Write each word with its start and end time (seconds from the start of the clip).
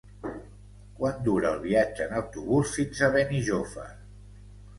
Quant 0.99 1.19
dura 1.27 1.47
el 1.57 1.61
viatge 1.65 2.07
en 2.07 2.15
autobús 2.21 2.73
fins 2.79 3.03
a 3.05 3.11
Benijòfar? 3.19 3.87